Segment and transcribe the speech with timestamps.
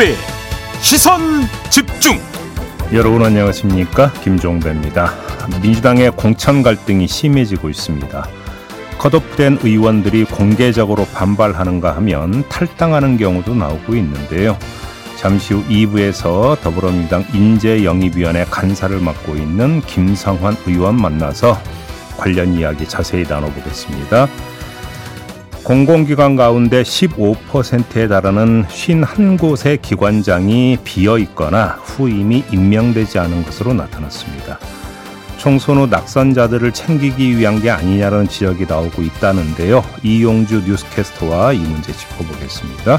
[0.00, 0.14] 김종배
[0.80, 1.20] 시선
[1.68, 2.18] 집중.
[2.92, 4.10] 여러분 안녕하십니까?
[4.24, 5.12] 김종배입니다.
[5.60, 8.26] 민주당의 공천 갈등이 심해지고 있습니다.
[8.98, 14.58] 컷오프된 의원들이 공개적으로 반발하는가 하면 탈당하는 경우도 나오고 있는데요.
[15.16, 21.60] 잠시 후 2부에서 더불어민주당 인재영입위원회 간사를 맡고 있는 김성환 의원 만나서
[22.16, 24.28] 관련 이야기 자세히 나눠보겠습니다.
[25.64, 34.58] 공공기관 가운데 15%에 달하는 51곳의 기관장이 비어 있거나 후임이 임명되지 않은 것으로 나타났습니다.
[35.36, 39.84] 총선 후 낙선자들을 챙기기 위한 게 아니냐는 지적이 나오고 있다는데요.
[40.02, 42.98] 이용주 뉴스캐스터와 이 문제 짚어보겠습니다.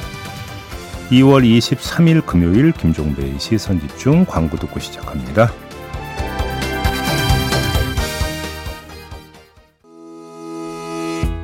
[1.11, 5.51] 2월 23일 금요일 김종배의 시선 집중 광고 듣고 시작합니다.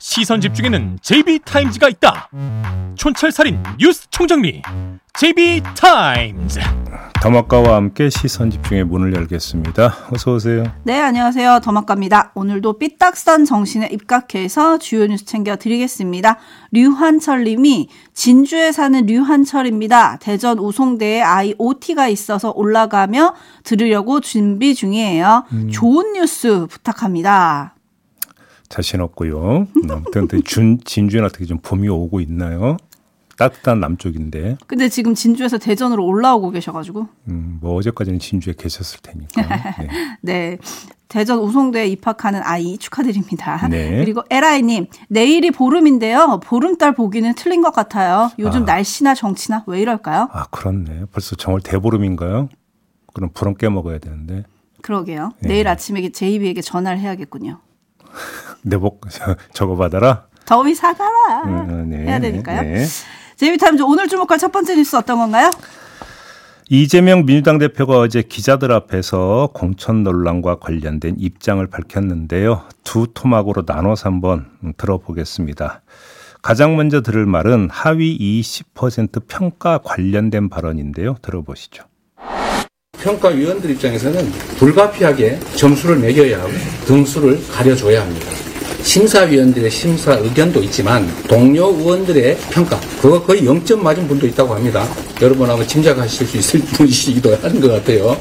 [0.00, 2.30] 시선 집중에는 JB타임즈가 있다
[2.94, 4.62] 촌철살인 뉴스 총정리
[5.14, 6.60] JB타임즈
[7.20, 9.92] 더마카와 함께 시선 집중의 문을 열겠습니다.
[10.12, 10.62] 어서 오세요.
[10.84, 11.58] 네, 안녕하세요.
[11.64, 12.30] 더마카입니다.
[12.36, 16.38] 오늘도 삐딱선 정신에 입각해서 주요 뉴스 챙겨 드리겠습니다.
[16.70, 20.18] 류한철 님이 진주에 사는 류한철입니다.
[20.20, 25.44] 대전 우송대에 아이 OT가 있어서 올라가며 들으려고 준비 중이에요.
[25.50, 25.70] 음.
[25.72, 27.74] 좋은 뉴스 부탁합니다.
[28.68, 29.66] 자신 없고요.
[29.90, 32.76] 아무튼 준, 진주는 어떻게 좀 봄이 오고 있나요?
[33.38, 34.58] 따뜻한 남쪽인데.
[34.66, 37.06] 근데 지금 진주에서 대전으로 올라오고 계셔가지고.
[37.28, 39.42] 음, 뭐 어제까지는 진주에 계셨을 테니까.
[39.42, 39.88] 네.
[40.20, 40.58] 네.
[41.06, 43.66] 대전 우송대에 입학하는 아이 축하드립니다.
[43.68, 43.96] 네.
[44.00, 46.40] 그리고 에라이님 내일이 보름인데요.
[46.42, 48.30] 보름달 보기는 틀린 것 같아요.
[48.38, 48.66] 요즘 아.
[48.66, 50.28] 날씨나 정치나 왜 이럴까요?
[50.32, 51.04] 아 그렇네.
[51.12, 52.50] 벌써 정월 대보름인가요?
[53.14, 54.44] 그럼 부럼 깨먹어야 되는데.
[54.82, 55.32] 그러게요.
[55.40, 55.48] 네.
[55.48, 57.60] 내일 아침에 제이비에게 전화를 해야겠군요.
[58.68, 59.02] 내복
[59.52, 60.26] 저거 받아라.
[60.44, 61.42] 더위 사가라.
[61.44, 61.98] 음, 네.
[62.04, 62.62] 해야 되니까요.
[62.62, 62.84] 네.
[63.36, 65.50] 제이비타임즈 오늘 주목할 첫 번째 뉴스 어떤 건가요?
[66.70, 72.62] 이재명 민주당 대표가 어제 기자들 앞에서 공천 논란과 관련된 입장을 밝혔는데요.
[72.84, 74.46] 두 토막으로 나눠서 한번
[74.76, 75.82] 들어보겠습니다.
[76.42, 81.16] 가장 먼저 들을 말은 하위 20% 평가 관련된 발언인데요.
[81.22, 81.84] 들어보시죠.
[83.00, 86.50] 평가위원들 입장에서는 불가피하게 점수를 매겨야 하고
[86.86, 88.26] 등수를 가려줘야 합니다.
[88.88, 94.86] 심사위원들의 심사 의견도 있지만 동료 의원들의 평가 그거 거의 0점 맞은 분도 있다고 합니다.
[95.20, 98.16] 여러분 아마 짐작하실 수 있을 분이시기도 한 것 같아요.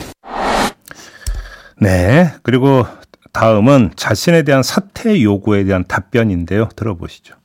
[1.79, 2.33] 네.
[2.43, 2.85] 그리고
[3.31, 6.67] 다음은 자신에 대한 사퇴 요구에 대한 답변인데요.
[6.75, 7.35] 들어보시죠.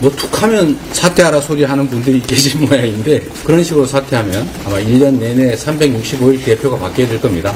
[0.00, 6.44] 뭐 툭하면 사퇴하라 소리 하는 분들이 계신 모양인데 그런 식으로 사퇴하면 아마 1년 내내 365일
[6.44, 7.54] 대표가 바뀌어야 될 겁니다.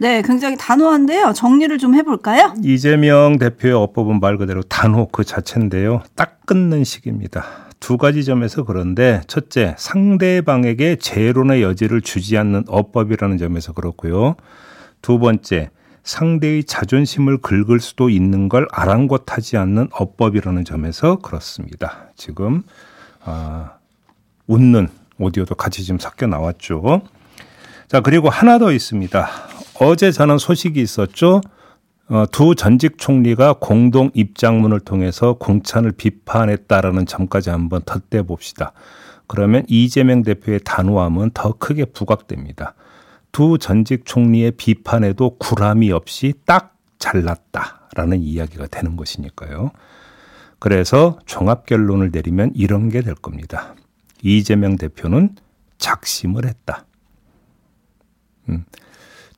[0.00, 1.32] 네, 굉장히 단호한데요.
[1.32, 2.54] 정리를 좀 해볼까요?
[2.62, 6.02] 이재명 대표의 어법은 말 그대로 단호 그 자체인데요.
[6.14, 7.44] 딱 끊는 식입니다.
[7.80, 14.36] 두 가지 점에서 그런데 첫째, 상대방에게 재론의 여지를 주지 않는 어법이라는 점에서 그렇고요.
[15.02, 15.70] 두 번째,
[16.04, 22.10] 상대의 자존심을 긁을 수도 있는 걸 아랑곳하지 않는 어법이라는 점에서 그렇습니다.
[22.16, 22.62] 지금
[23.24, 23.72] 아,
[24.46, 24.88] 웃는
[25.18, 27.02] 오디오도 같이 지금 섞여 나왔죠.
[27.88, 29.28] 자 그리고 하나 더 있습니다.
[29.80, 31.40] 어제 저는 소식이 있었죠.
[32.08, 38.72] 어, 두 전직 총리가 공동 입장문을 통해서 공천을 비판했다라는 점까지 한번 덧대 봅시다.
[39.26, 42.74] 그러면 이재명 대표의 단호함은 더 크게 부각됩니다.
[43.30, 49.70] 두 전직 총리의 비판에도 구람이 없이 딱 잘났다라는 이야기가 되는 것이니까요.
[50.58, 53.74] 그래서 종합 결론을 내리면 이런 게 될 겁니다.
[54.22, 55.36] 이재명 대표는
[55.76, 56.86] 작심을 했다.
[58.48, 58.64] 음.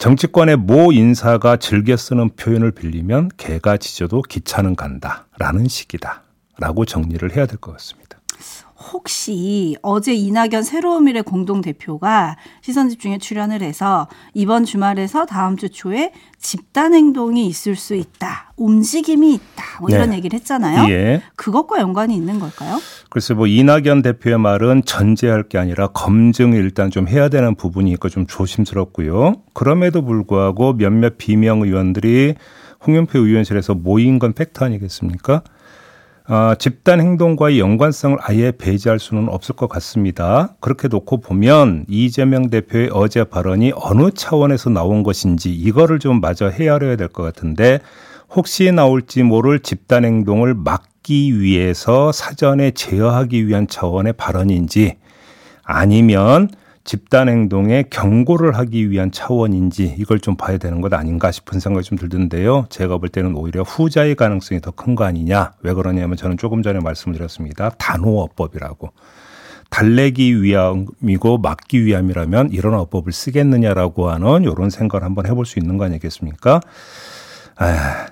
[0.01, 6.23] 정치권의 모 인사가 즐겨 쓰는 표현을 빌리면 개가 짖어도 기차는 간다라는 식이다.
[6.57, 8.00] 라고 정리를 해야 될 것 같습니다.
[8.81, 16.95] 혹시 어제 이낙연 새로운 미래 공동대표가 시선집중에 출연을 해서 이번 주말에서 다음 주 초에 집단
[16.95, 18.53] 행동이 있을 수 있다.
[18.57, 19.65] 움직임이 있다.
[19.81, 20.17] 뭐 이런 네.
[20.17, 20.91] 얘기를 했잖아요.
[20.91, 21.23] 예.
[21.37, 22.79] 그것과 연관이 있는 걸까요?
[23.11, 28.09] 글쎄 뭐 이낙연 대표의 말은 전제할 게 아니라 검증을 일단 좀 해야 되는 부분이 있고
[28.09, 29.43] 좀 조심스럽고요.
[29.53, 32.35] 그럼에도 불구하고 몇몇 비명 의원들이
[32.87, 35.43] 홍영표 의원실에서 모인 건 팩트 아니겠습니까?
[36.31, 40.55] 어, 집단 행동과의 연관성을 아예 배제할 수는 없을 것 같습니다.
[40.61, 46.95] 그렇게 놓고 보면 이재명 대표의 어제 발언이 어느 차원에서 나온 것인지 이거를 좀 마저 헤아려야
[46.95, 47.81] 될 것 같은데
[48.33, 54.99] 혹시 나올지 모를 집단 행동을 막기 위해서 사전에 제어하기 위한 차원의 발언인지
[55.65, 56.49] 아니면
[56.85, 61.99] 집단 행동에 경고를 하기 위한 차원인지 이걸 좀 봐야 되는 것 아닌가 싶은 생각이 좀
[61.99, 62.67] 들던데요.
[62.71, 65.53] 제가 볼 때는 오히려 후자의 가능성이 더 큰 거 아니냐.
[65.63, 67.71] 왜 그러냐면 저는 조금 전에 말씀드렸습니다.
[67.79, 68.91] 단호어법이라고.
[69.69, 75.85] 달래기 위함이고 막기 위함이라면 이런 어법을 쓰겠느냐라고 하는 이런 생각을 한번 해볼 수 있는 거
[75.85, 76.61] 아니겠습니까?
[77.57, 78.07] 아,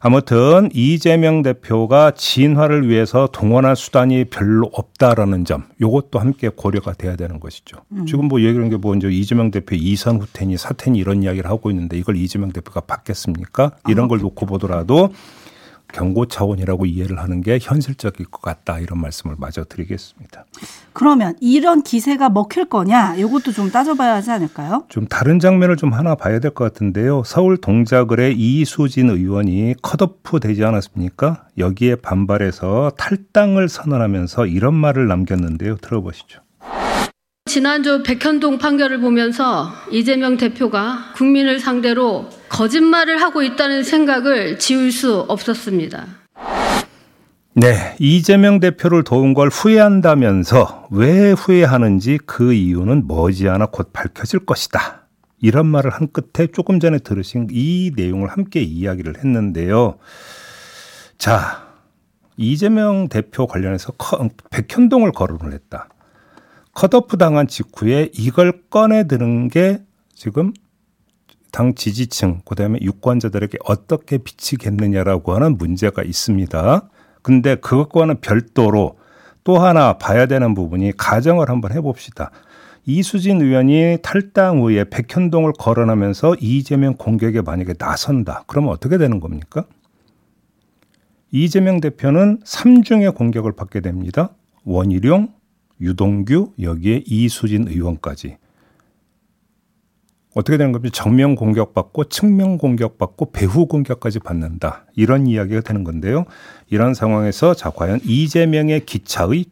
[0.00, 7.40] 아무튼 이재명 대표가 진화를 위해서 동원할 수단이 별로 없다라는 점, 요것도 함께 고려가 돼야 되는
[7.40, 7.78] 것이죠.
[7.92, 8.06] 음.
[8.06, 12.16] 지금 뭐 얘기하는 게뭐 이제 이재명 대표 이선 후퇴니 사퇴니 이런 이야기를 하고 있는데 이걸
[12.16, 13.72] 이재명 대표가 받겠습니까?
[13.88, 15.10] 이런 걸 놓고 보더라도
[15.92, 20.44] 경고 차원이라고 이해를 하는 게 현실적일 것 같다 이런 말씀을 마저 드리겠습니다.
[20.92, 24.84] 그러면 이런 기세가 먹힐 거냐 이것도 좀 따져봐야 하지 않을까요?
[24.88, 27.22] 좀 다른 장면을 좀 하나 봐야 될 것 같은데요.
[27.24, 31.46] 서울 동작을의 이수진 의원이 컷오프 되지 않았습니까?
[31.58, 35.76] 여기에 반발해서 탈당을 선언하면서 이런 말을 남겼는데요.
[35.76, 36.40] 들어보시죠.
[37.48, 46.06] 지난주 백현동 판결을 보면서 이재명 대표가 국민을 상대로 거짓말을 하고 있다는 생각을 지울 수 없었습니다.
[47.54, 55.08] 네, 이재명 대표를 도운 걸 후회한다면서 왜 후회하는지 그 이유는 머지않아 곧 밝혀질 것이다.
[55.40, 59.98] 이런 말을 한 끝에 조금 전에 들으신 이 내용을 함께 이야기를 했는데요.
[61.16, 61.66] 자,
[62.36, 63.94] 이재명 대표 관련해서
[64.50, 65.88] 백현동을 거론을 했다.
[66.78, 69.82] 컷오프 당한 직후에 이걸 꺼내 드는 게
[70.14, 70.52] 지금
[71.50, 76.88] 당 지지층, 그 다음에 유권자들에게 어떻게 비치겠느냐라고 하는 문제가 있습니다.
[77.22, 78.96] 근데 그것과는 별도로
[79.42, 82.30] 또 하나 봐야 되는 부분이 가정을 한번 해봅시다.
[82.86, 88.44] 이수진 의원이 탈당 후에 백현동을 거론하면서 이재명 공격에 만약에 나선다.
[88.46, 89.64] 그러면 어떻게 되는 겁니까?
[91.32, 94.30] 이재명 대표는 3중의 공격을 받게 됩니다.
[94.62, 95.37] 원희룡,
[95.80, 98.36] 유동규, 여기에 이수진 의원까지.
[100.34, 100.92] 어떻게 되는 겁니까?
[100.94, 104.86] 정면 공격받고 측면 공격받고 배후 공격까지 받는다.
[104.94, 106.26] 이런 이야기가 되는 건데요.
[106.68, 109.46] 이런 상황에서 자 과연 이재명의 기차의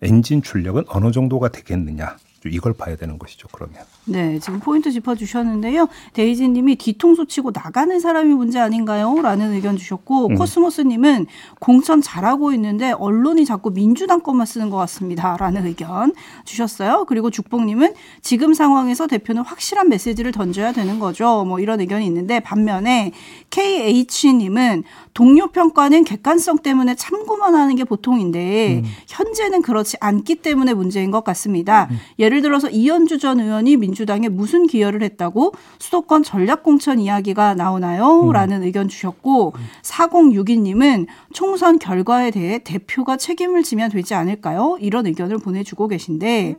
[0.00, 2.16] 엔진 출력은 어느 정도가 되겠느냐.
[2.46, 3.48] 이걸 봐야 되는 것이죠.
[3.52, 3.76] 그러면.
[4.04, 5.88] 네, 지금 포인트 짚어주셨는데요.
[6.14, 9.14] 데이지님이 뒤통수 치고 나가는 사람이 문제 아닌가요?
[9.22, 10.34] 라는 의견 주셨고 음.
[10.34, 11.26] 코스모스님은
[11.60, 15.36] 공천 잘하고 있는데 언론이 자꾸 민주당 것만 쓰는 것 같습니다.
[15.36, 16.12] 라는 의견
[16.44, 17.04] 주셨어요.
[17.06, 21.44] 그리고 죽봉님은 지금 상황에서 대표는 확실한 메시지를 던져야 되는 거죠.
[21.46, 23.12] 뭐 이런 의견이 있는데 반면에
[23.50, 24.82] KH님은
[25.14, 28.90] 동료 평가는 객관성 때문에 참고만 하는 게 보통인데 음.
[29.06, 31.86] 현재는 그렇지 않기 때문에 문제인 것 같습니다.
[31.92, 31.98] 음.
[32.18, 38.22] 예를 들어서 이현주 전 의원이 민 주당에 무슨 기여를 했다고 수도권 전략공천 이야기가 나오나요?
[38.22, 38.32] 음.
[38.32, 44.76] 라는 의견 주셨고 4062님은 총선 결과에 대해 대표가 책임을 지면 되지 않을까요?
[44.80, 46.56] 이런 의견을 보내주고 계신데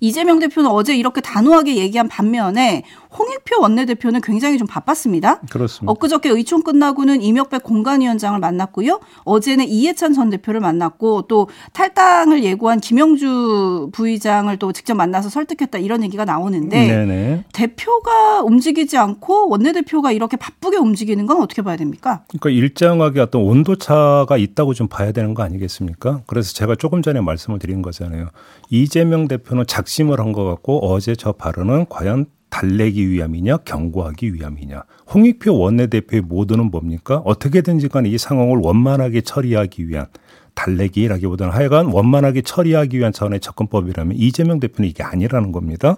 [0.00, 2.84] 이재명 대표는 어제 이렇게 단호하게 얘기한 반면에
[3.18, 5.40] 홍익표 원내대표는 굉장히 좀 바빴습니다.
[5.50, 5.90] 그렇습니다.
[5.92, 9.00] 엊그저께 의총 끝나고는 이명백 공관위원장을 만났고요.
[9.24, 16.02] 어제는 이해찬 전 대표를 만났고 또 탈당을 예고한 김영주 부의장을 또 직접 만나서 설득했다 이런
[16.04, 17.44] 얘기가 나오는데 네네.
[17.52, 22.22] 대표가 움직이지 않고 원내대표가 이렇게 바쁘게 움직이는 건 어떻게 봐야 됩니까?
[22.28, 26.20] 그러니까 일정하게 어떤 온도차가 있다고 좀 봐야 되는 거 아니겠습니까?
[26.26, 28.28] 그래서 제가 조금 전에 말씀을 드린 거잖아요.
[28.70, 35.58] 이재명 대표는 작심을 한 것 같고 어제 저 발언은 과연 달래기 위함이냐 경고하기 위함이냐 홍익표
[35.58, 40.06] 원내대표의 모두는 뭡니까 어떻게든지 간에 이 상황을 원만하게 처리하기 위한
[40.54, 45.96] 달래기라기보다는 하여간 원만하게 처리하기 위한 차원의 접근법이라면 이재명 대표는 이게 아니라는 겁니다.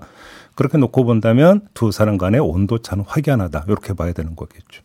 [0.54, 3.66] 그렇게 놓고 본다면 두 사람 간의 온도차는 확연하다.
[3.68, 4.82] 이렇게 봐야 되는 거겠죠.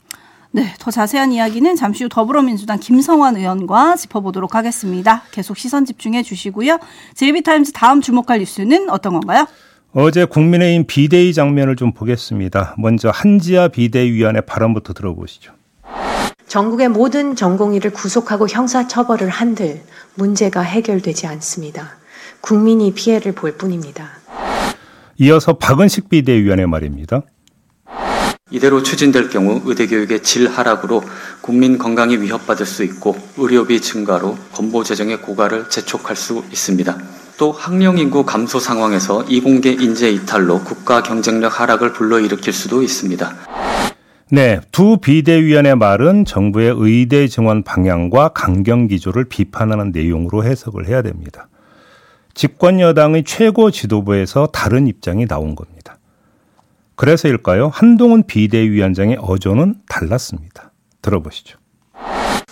[0.51, 5.23] 네, 더 자세한 이야기는 잠시 후 더불어민주당 김성환 의원과 짚어보도록 하겠습니다.
[5.31, 6.77] 계속 시선 집중해 주시고요.
[7.15, 9.47] 제이비타임즈 다음 주목할 뉴스는 어떤 건가요?
[9.95, 12.75] 어제 국민의힘 비대위 장면을 좀 보겠습니다.
[12.79, 15.53] 먼저 한지아 비대위원의 발언부터 들어보시죠.
[16.47, 19.81] 전국의 모든 전공의를 구속하고 형사처벌을 한들
[20.15, 21.97] 문제가 해결되지 않습니다.
[22.41, 24.09] 국민이 피해를 볼 뿐입니다.
[25.17, 27.21] 이어서 박은식 비대위원의 말입니다.
[28.49, 31.03] 이대로 추진될 경우 의대교육의 질 하락으로
[31.41, 36.97] 국민 건강이 위협받을 수 있고 의료비 증가로 건보 재정의 고갈을 재촉할 수 있습니다.
[37.37, 43.33] 또 학령 인구 감소 상황에서 이공계 인재 이탈로 국가 경쟁력 하락을 불러일으킬 수도 있습니다.
[44.31, 51.47] 네, 두 비대위원의 말은 정부의 의대 증원 방향과 강경 기조를 비판하는 내용으로 해석을 해야 됩니다.
[52.33, 55.99] 집권 여당의 최고 지도부에서 다른 입장이 나온 겁니다.
[56.95, 57.69] 그래서일까요?
[57.73, 60.71] 한동훈 비대위원장의 어조는 달랐습니다.
[61.01, 61.57] 들어보시죠.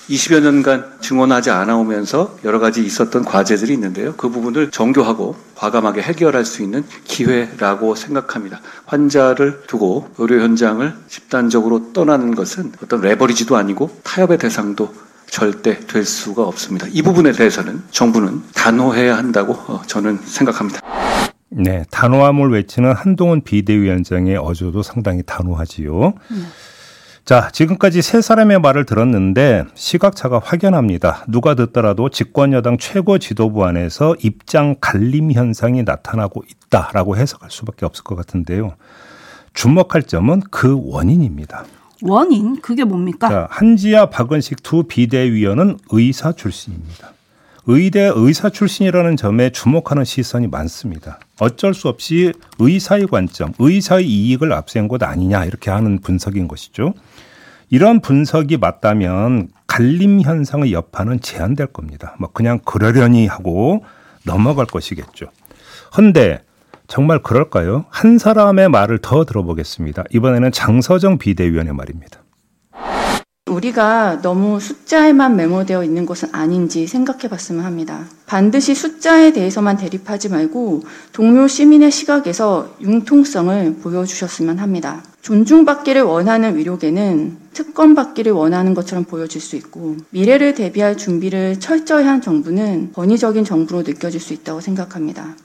[0.09, 4.13] 20여 년간 증언하지 않아 오면서 여러 가지 있었던 과제들이 있는데요.
[4.15, 8.59] 그 부분을 정교하고 과감하게 해결할 수 있는 기회라고 생각합니다.
[8.85, 14.93] 환자를 두고 의료 현장을 집단적으로 떠나는 것은 어떤 레버리지도 아니고 타협의 대상도
[15.27, 16.87] 절대 될 수가 없습니다.
[16.91, 20.81] 이 부분에 대해서는 정부는 단호해야 한다고 어, 저는 생각합니다.
[21.49, 26.13] 네, 단호함을 외치는 한동훈 비대위원장의 어조도 상당히 단호하지요.
[26.31, 26.47] 음.
[27.31, 31.23] 자, 지금까지 세 사람의 말을 들었는데 시각차가 확연합니다.
[31.29, 38.15] 누가 듣더라도 집권여당 최고 지도부 안에서 입장 갈림 현상이 나타나고 있다라고 해석할 수밖에 없을 것
[38.15, 38.75] 같은데요.
[39.53, 41.63] 주목할 점은 그 원인입니다.
[42.01, 42.59] 원인?
[42.59, 43.29] 그게 뭡니까?
[43.29, 47.13] 자, 한지아 박은식 두 비대위원은 의사 출신입니다.
[47.67, 51.19] 의대 의사 출신이라는 점에 주목하는 시선이 많습니다.
[51.39, 56.93] 어쩔 수 없이 의사의 관점, 의사의 이익을 앞세운 것 아니냐 이렇게 하는 분석인 것이죠.
[57.69, 62.15] 이런 분석이 맞다면 갈림 현상의 여파는 제한될 겁니다.
[62.19, 63.85] 뭐 그냥 그러려니 하고
[64.25, 65.27] 넘어갈 것이겠죠.
[65.95, 66.41] 헌데
[66.87, 67.85] 정말 그럴까요?
[67.89, 70.03] 한 사람의 말을 더 들어보겠습니다.
[70.11, 72.19] 이번에는 장서정 비대위원의 말입니다.
[73.51, 78.05] 우리가 너무 숫자에만 메모되어 있는 것은 아닌지 생각해 봤으면 합니다.
[78.25, 85.03] 반드시 숫자에 대해서만 대립하지 말고 동료 시민의 시각에서 융통성을 보여주셨으면 합니다.
[85.21, 92.93] 존중받기를 원하는 위력에는 특권받기를 원하는 것처럼 보여질 수 있고 미래를 대비할 준비를 철저히 한 정부는
[92.93, 95.35] 권위적인 정부로 느껴질 수 있다고 생각합니다.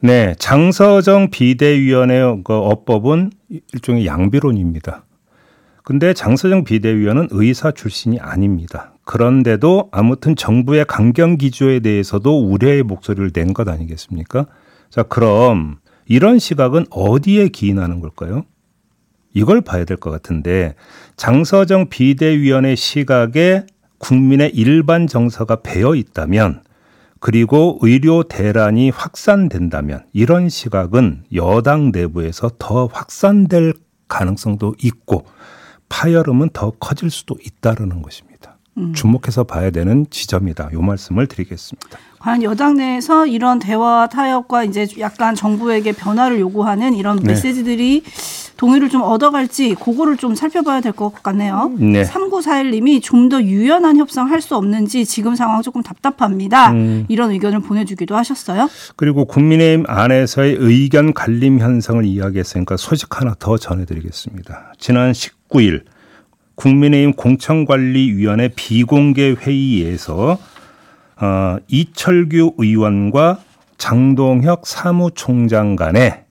[0.00, 3.30] 네, 장서정 비대위원의 그 어법은
[3.72, 5.05] 일종의 양비론입니다.
[5.86, 8.92] 근데 장서정 비대위원은 의사 출신이 아닙니다.
[9.04, 14.46] 그런데도 아무튼 정부의 강경 기조에 대해서도 우려의 목소리를 낸 것 아니겠습니까?
[14.90, 15.76] 자, 그럼
[16.08, 18.42] 이런 시각은 어디에 기인하는 걸까요?
[19.32, 20.74] 이걸 봐야 될 것 같은데
[21.16, 23.62] 장서정 비대위원의 시각에
[23.98, 26.64] 국민의 일반 정서가 배어 있다면
[27.20, 33.74] 그리고 의료 대란이 확산된다면 이런 시각은 여당 내부에서 더 확산될
[34.08, 35.26] 가능성도 있고
[35.88, 38.58] 파열음은 더 커질 수도 있다라는 것입니다.
[38.78, 38.92] 음.
[38.92, 40.70] 주목해서 봐야 되는 지점이다.
[40.72, 41.98] 요 말씀을 드리겠습니다.
[42.26, 47.28] 과연 여당 내에서 이런 대화 타협과 이제 약간 정부에게 변화를 요구하는 이런 네.
[47.28, 48.02] 메시지들이
[48.56, 51.70] 동의를 좀 얻어갈지 그거를 좀 살펴봐야 될 것 같네요.
[51.78, 52.02] 네.
[52.02, 56.72] 3941님이 좀 더 유연한 협상할 수 없는지 지금 상황 조금 답답합니다.
[56.72, 57.04] 음.
[57.08, 58.68] 이런 의견을 보내주기도 하셨어요.
[58.96, 64.74] 그리고 국민의힘 안에서의 의견 갈림 현상을 이야기했으니까 소식 하나 더 전해드리겠습니다.
[64.78, 65.82] 지난 19일
[66.56, 70.38] 국민의힘 공천관리위원회 비공개 회의에서
[71.20, 73.40] 어, 이철규 의원과
[73.78, 76.24] 장동혁 사무총장 간에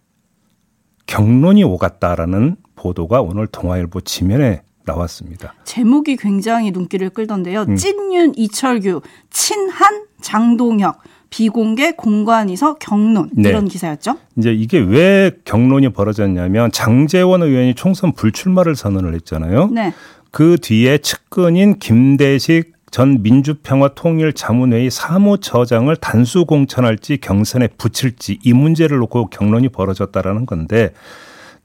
[1.08, 5.54] 경론이 오갔다라는 보도가 오늘 동아일보 지면에 나왔습니다.
[5.64, 7.66] 제목이 굉장히 눈길을 끌던데요.
[7.68, 7.76] 음.
[7.76, 9.02] 찐윤 이철규,
[9.32, 11.00] 친한 장동혁,
[11.32, 13.50] 비공개 공관위서 경론 네.
[13.50, 14.18] 이런 기사였죠.
[14.38, 19.70] 이제 이게 왜 경론이 벌어졌냐면 장재원 의원이 총선 불출마를 선언을 했잖아요.
[19.74, 19.94] 네.
[20.32, 29.68] 그 뒤에 측근인 김대식 전 민주평화통일자문회의 사무처장을 단수 공천할지 경선에 붙일지 이 문제를 놓고 경론이
[29.68, 30.94] 벌어졌다라는 건데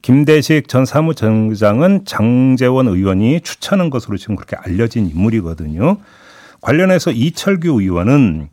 [0.01, 5.99] 김대식 전 사무총장은 장재원 의원이 추천한 것으로 지금 그렇게 알려진 인물이거든요.
[6.59, 8.49] 관련해서 이철규 의원은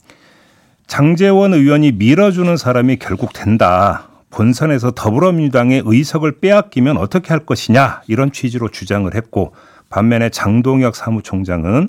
[0.87, 4.07] 장재원 의원이 밀어주는 사람이 결국 된다.
[4.31, 9.53] 본선에서 더불어민주당의 의석을 빼앗기면 어떻게 할 것이냐 이런 취지로 주장을 했고
[9.91, 11.89] 반면에 장동혁 사무총장은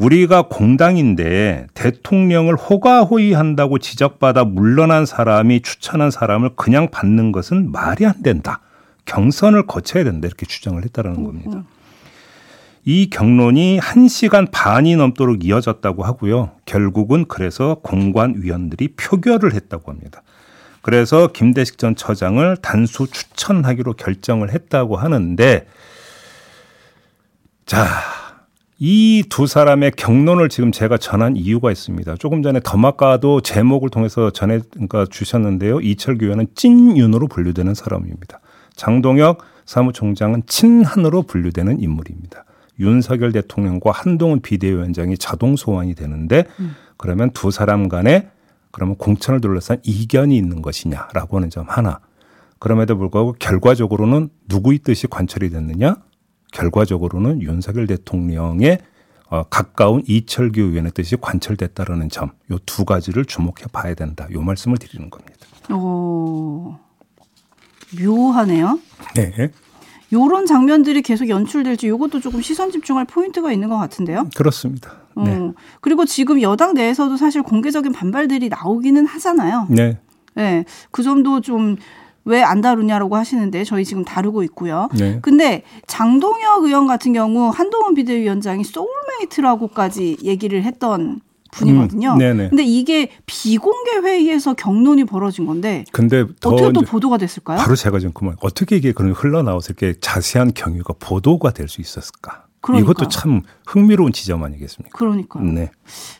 [0.00, 8.60] 우리가 공당인데 대통령을 호가호위한다고 지적받아 물러난 사람이 추천한 사람을 그냥 받는 것은 말이 안 된다.
[9.04, 10.26] 경선을 거쳐야 된다.
[10.26, 11.64] 이렇게 주장을 했다는 겁니다.
[12.86, 16.52] 이 경론이 1시간 반이 넘도록 이어졌다고 하고요.
[16.64, 20.22] 결국은 그래서 공관위원들이 표결을 했다고 합니다.
[20.80, 25.66] 그래서 김대식 전 처장을 단수 추천하기로 결정을 했다고 하는데
[27.66, 27.86] 자,
[28.82, 32.16] 이 두 사람의 경론을 지금 제가 전한 이유가 있습니다.
[32.16, 35.80] 조금 전에 더마카도 제목을 통해서 전해 그러니까 주셨는데요.
[35.82, 38.40] 이철규 의원은 찐윤으로 분류되는 사람입니다.
[38.74, 42.44] 장동혁 사무총장은 친한으로 분류되는 인물입니다.
[42.78, 46.74] 윤석열 대통령과 한동훈 비대위원장이 자동 소환이 되는데 음.
[46.96, 48.30] 그러면 두 사람 간에
[48.70, 52.00] 그러면 공천을 둘러싼 이견이 있는 것이냐라고 하는 점 하나.
[52.58, 55.96] 그럼에도 불구하고 결과적으로는 누구의 뜻이 관철이 됐느냐?
[56.52, 58.78] 결과적으로는 윤석열 대통령의
[59.28, 64.26] 어, 가까운 이철규 의원의 뜻이 관철됐다라는 점, 요 두 가지를 주목해 봐야 된다.
[64.32, 65.36] 요 말씀을 드리는 겁니다.
[65.72, 66.74] 오,
[68.00, 68.78] 묘하네요.
[69.14, 69.50] 네.
[70.12, 74.28] 요런 장면들이 계속 연출될지 요것도 조금 시선 집중할 포인트가 있는 것 같은데요.
[74.36, 74.96] 그렇습니다.
[75.16, 75.36] 네.
[75.36, 79.66] 어, 그리고 지금 여당 내에서도 사실 공개적인 반발들이 나오기는 하잖아요.
[79.70, 80.00] 네.
[80.34, 80.64] 네.
[80.90, 81.76] 그 점도 좀
[82.24, 84.88] 왜 안 다루냐라고 하시는데 저희 지금 다루고 있고요.
[84.96, 85.18] 네.
[85.22, 91.20] 근데 장동혁 의원 같은 경우 한동훈 비대위원장이 soulmate라고까지 얘기를 했던
[91.52, 92.12] 분이거든요.
[92.12, 92.48] 음, 네네.
[92.50, 97.58] 근데 이게 비공개 회의에서 격론이 벌어진 건데 근데 더 어떻게 또 보도가 됐을까요?
[97.58, 102.44] 바로 제가 지금 그말 어떻게 이게 그런 흘러나와서 이렇게 자세한 경위가 보도가 될 수 있었을까?
[102.62, 102.92] 그러니까요.
[102.92, 104.96] 이것도 참 흥미로운 지점 아니겠습니까?
[104.98, 105.44] 그러니까요.
[105.44, 105.70] 네.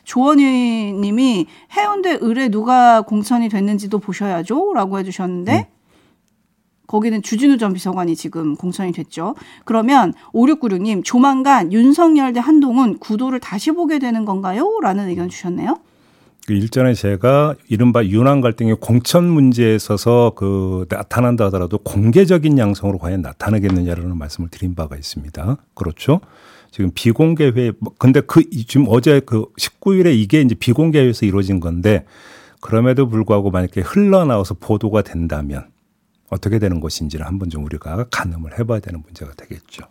[0.05, 1.45] 조원희 님이
[1.77, 4.73] 해운대 을에 누가 공천이 됐는지도 보셔야죠.
[4.73, 5.67] 라고 해주셨는데,
[6.91, 9.35] 거기는 주진우 전 비서관이 지금 공천이 됐죠.
[9.63, 14.77] 그러면 5696님, 조만간 윤석열 대 한동훈 구도를 다시 보게 되는 건가요?
[14.83, 15.77] 라는 의견 주셨네요.
[16.45, 23.21] 그 일전에 제가 이른바 윤한 갈등의 공천 문제에 있어서 그 나타난다 하더라도 공개적인 양성으로 과연
[23.21, 25.57] 나타나겠느냐라는 말씀을 드린 바가 있습니다.
[25.73, 26.19] 그렇죠?
[26.71, 31.61] 지금 비공개 뭐 근데 그 이- 지금 어제 그 19일에 이게 이제 비공개 회의에서 이루어진
[31.61, 32.03] 건데
[32.59, 35.65] 그럼에도 불구하고 만약에 흘러나와서 보도가 된다면
[36.31, 39.83] 어떻게 되는 것인지를 한번 좀 우리가 가늠을 해봐야 되는 문제가 되겠죠.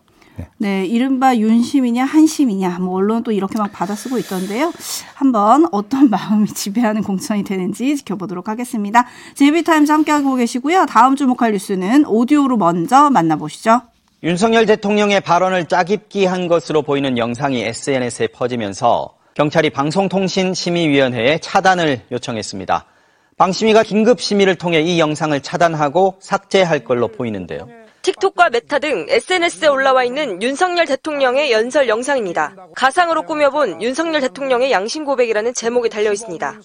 [0.56, 4.72] 네, 이른바 윤심이냐 한심이냐 뭐 언론 또 이렇게 막 받아쓰고 있던데요.
[5.14, 9.06] 한번 어떤 마음이 지배하는 공천이 되는지 지켜보도록 하겠습니다.
[9.34, 10.86] 제비타임즈 함께하고 계시고요.
[10.86, 13.82] 다음 주목할 뉴스는 오디오로 먼저 만나보시죠.
[14.22, 22.86] 윤석열 대통령의 발언을 짜깁기 한 것으로 보이는 영상이 SNS에 퍼지면서 경찰이 방송통신심의위원회에 차단을 요청했습니다.
[23.36, 27.68] 방심위가 긴급 심의를 통해 이 영상을 차단하고 삭제할 걸로 보이는데요.
[28.02, 32.56] 틱톡과 메타 등 SNS에 올라와 있는 윤석열 대통령의 연설 영상입니다.
[32.74, 36.60] 가상으로 꾸며본 윤석열 대통령의 양심 고백이라는 제목이 달려 있습니다.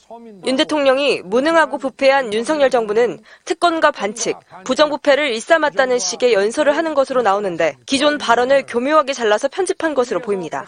[0.45, 7.75] 윤 대통령이 무능하고 부패한 윤석열 정부는 특권과 반칙, 부정부패를 일삼았다는 식의 연설을 하는 것으로 나오는데
[7.86, 10.65] 기존 발언을 교묘하게 잘라서 편집한 것으로 보입니다.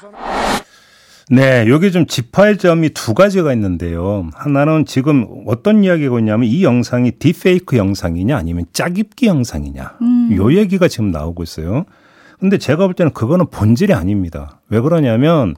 [1.30, 4.30] 네, 여기 좀 짚어야 점이 두 가지가 있는데요.
[4.34, 9.98] 하나는 지금 어떤 이야기가 있냐면 이 영상이 딥페이크 영상이냐 아니면 짜깁기 영상이냐.
[10.38, 11.84] 요 얘기가 지금 나오고 있어요.
[12.40, 14.62] 근데 제가 볼 때는 그거는 본질이 아닙니다.
[14.70, 15.56] 왜 그러냐면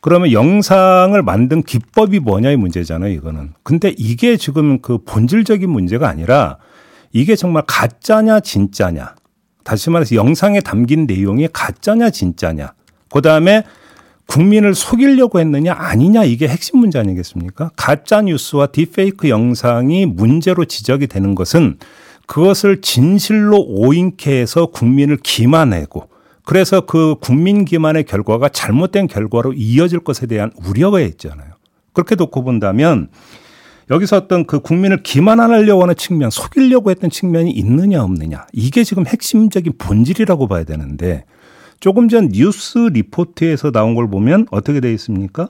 [0.00, 3.52] 그러면 영상을 만든 기법이 뭐냐의 문제잖아요, 이거는.
[3.62, 6.56] 근데 이게 지금 그 본질적인 문제가 아니라
[7.12, 9.16] 이게 정말 가짜냐 진짜냐.
[9.64, 12.72] 다시 말해서 영상에 담긴 내용이 가짜냐 진짜냐.
[13.10, 13.64] 그다음에
[14.30, 17.72] 국민을 속이려고 했느냐 아니냐 이게 핵심 문제 아니겠습니까?
[17.74, 21.78] 가짜 뉴스와 딥페이크 영상이 문제로 지적이 되는 것은
[22.26, 26.08] 그것을 진실로 오인케 해서 국민을 기만하고
[26.44, 31.48] 그래서 그 국민 기만의 결과가 잘못된 결과로 이어질 것에 대한 우려가 있잖아요.
[31.92, 33.08] 그렇게 놓고 본다면
[33.90, 39.72] 여기서 어떤 그 국민을 기만하려고 하는 측면, 속이려고 했던 측면이 있느냐 없느냐 이게 지금 핵심적인
[39.76, 41.24] 본질이라고 봐야 되는데
[41.80, 45.48] 조금 전 뉴스 리포트에서 나온 걸 보면 어떻게 되어 있습니까?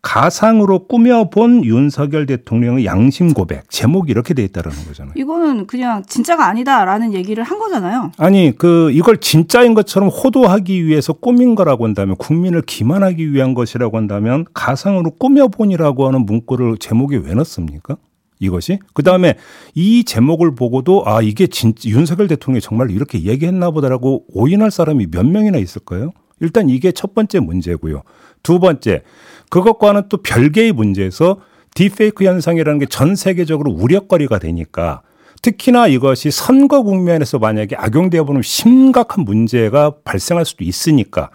[0.00, 5.14] 가상으로 꾸며본 윤석열 대통령의 양심 고백 제목이 이렇게 돼 있다라는 거잖아요.
[5.16, 8.12] 이거는 그냥 진짜가 아니다라는 얘기를 한 거잖아요.
[8.18, 14.44] 아니 그 이걸 진짜인 것처럼 호도하기 위해서 꾸민 거라고 한다면 국민을 기만하기 위한 것이라고 한다면
[14.52, 17.96] 가상으로 꾸며본이라고 하는 문구를 제목에 왜 넣습니까?
[18.40, 19.34] 이것이 그 다음에
[19.74, 25.24] 이 제목을 보고도 아 이게 진 윤석열 대통령이 정말 이렇게 얘기했나 보다라고 오인할 사람이 몇
[25.26, 26.12] 명이나 있을까요?
[26.40, 28.02] 일단 이게 첫 번째 문제고요.
[28.42, 29.02] 두 번째
[29.50, 31.38] 그것과는 또 별개의 문제에서
[31.74, 35.02] 딥페이크 현상이라는 게 전 세계적으로 우려거리가 되니까
[35.42, 41.30] 특히나 이것이 선거 국면에서 만약에 악용되어 보면 심각한 문제가 발생할 수도 있으니까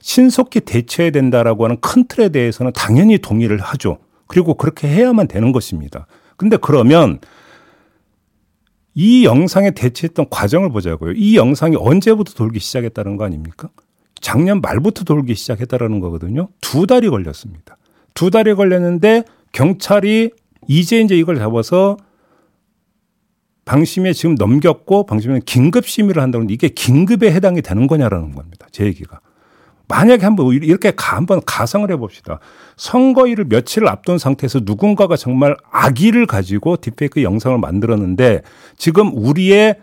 [0.00, 3.98] 신속히 대처해야 된다라고 하는 큰 틀에 대해서는 당연히 동의를 하죠.
[4.26, 6.06] 그리고 그렇게 해야만 되는 것입니다.
[6.40, 7.18] 근데 그러면
[8.94, 11.12] 이 영상에 대처했던 과정을 보자고요.
[11.12, 13.68] 이 영상이 언제부터 돌기 시작했다는 거 아닙니까?
[14.22, 16.48] 작년 말부터 돌기 시작했다라는 거거든요.
[16.62, 17.76] 두 달이 걸렸습니다.
[18.14, 20.30] 두 달이 걸렸는데 경찰이
[20.66, 21.98] 이제 이제 이걸 잡아서
[23.66, 28.66] 방심에 지금 넘겼고 방심에 긴급 심의를 한다는데 이게 긴급에 해당이 되는 거냐라는 겁니다.
[28.72, 29.20] 제 얘기가.
[29.90, 32.38] 만약에 한번 이렇게 한번 가상을 해봅시다.
[32.76, 38.42] 선거일을 며칠을 앞둔 상태에서 누군가가 정말 악의를 가지고 딥페이크 영상을 만들었는데
[38.78, 39.76] 지금 우리의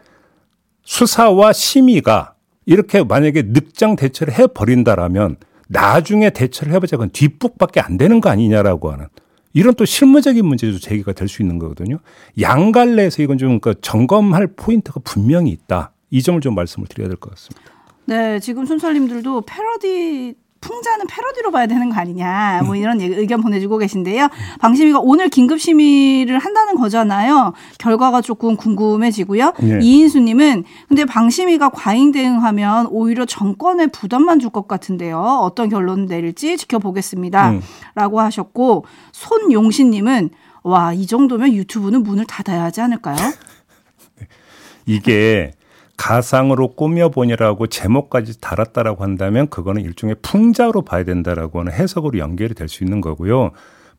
[0.84, 5.36] 수사와 심의가 이렇게 만약에 늑장 대처를 해버린다라면
[5.68, 9.08] 나중에 대처를 해보자 그건 뒷북밖에 안 되는 거 아니냐라고 하는
[9.52, 11.98] 이런 또 실무적인 문제도 제기가 될 수 있는 거거든요.
[12.40, 15.92] 양갈래에서 이건 좀 점검할 포인트가 분명히 있다.
[16.12, 17.77] 이 점을 좀 말씀을 드려야 될 것 같습니다.
[18.08, 23.78] 네, 지금 순철님들도 패러디 풍자는 패러디로 봐야 되는 거 아니냐 뭐 이런 얘기, 의견 보내주고
[23.78, 24.28] 계신데요.
[24.60, 27.54] 방심위가 오늘 긴급 심의를 한다는 거잖아요.
[27.78, 29.54] 결과가 조금 궁금해지고요.
[29.62, 29.80] 네.
[29.82, 35.20] 이인수님은 근데 방심위가 과잉 대응하면 오히려 정권에 부담만 줄 것 같은데요.
[35.20, 37.52] 어떤 결론 내릴지 지켜보겠습니다.
[37.52, 37.62] 음.
[37.94, 40.32] 라고 하셨고 손용신님은
[40.64, 43.16] 와 이 정도면 유튜브는 문을 닫아야 하지 않을까요?
[44.86, 45.52] 이게
[45.98, 52.84] 가상으로 꾸며보니라고 제목까지 달았다라고 한다면 그거는 일종의 풍자로 봐야 된다라고 하는 해석으로 연결이 될 수
[52.84, 53.52] 있는 거고요.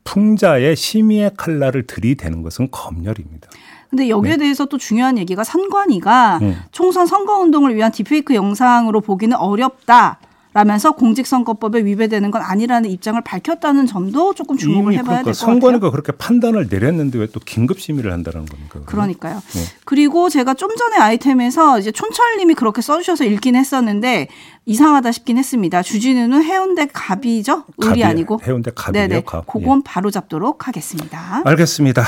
[0.05, 3.51] 풍자의 심의의 칼날을 들이대는 것은 검열입니다.
[3.91, 6.57] 근데 여기에 대해서 또 중요한 얘기가 선관위가 네.
[6.73, 10.21] 총선 선거 운동을 위한 디페이크 영상으로 보기는 어렵다.
[10.59, 15.53] 라면서 공직선거법에 위배되는 건 아니라는 입장을 밝혔다는 점도 조금 주목을 해봐야 그러니까 될것 같아요.
[15.53, 18.81] 선관위가 그렇게 판단을 내렸는데 왜 또 긴급 심의를 한다는 겁니까?
[18.87, 19.35] 그러니까요.
[19.53, 19.61] 네.
[19.85, 24.29] 그리고 제가 좀 전에 아이템에서 이제 촌철님이 그렇게 써주셔서 읽긴 했었는데
[24.65, 25.83] 이상하다 싶긴 했습니다.
[25.83, 27.65] 주진우는 해운대 갑이죠?
[27.85, 28.03] 을이.
[28.03, 28.41] 아니고.
[28.45, 29.23] 해운대 갑이에요, 네네.
[29.27, 29.47] 갑.
[29.47, 31.43] 그건 바로 잡도록 하겠습니다.
[31.45, 32.03] 알겠습니다.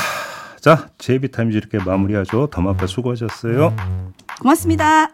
[0.61, 2.49] 자, 제이비타임즈 이렇게 마무리하죠.
[2.51, 3.77] 더마페 수고하셨어요.
[4.41, 5.11] 고맙습니다.